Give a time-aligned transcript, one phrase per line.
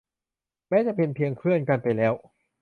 [0.69, 2.13] แม้จะเป็นเพียงเพื่อนกันไปแล้ว